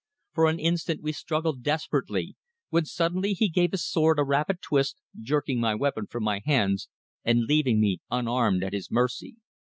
[0.33, 2.35] For an instant we struggled desperately,
[2.71, 6.89] when suddenly he gave his sword a rapid twist, jerking my weapon from my hands
[7.23, 9.35] and leaving me unarmed at his mercy.